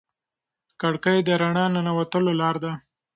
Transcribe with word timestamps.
کړکۍ 0.81 1.19
د 1.27 1.29
رڼا 1.41 1.65
د 1.69 1.71
ننوتلو 1.75 2.31
لار 2.41 2.55
ده. 2.63 2.71